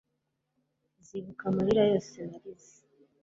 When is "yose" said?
1.91-2.15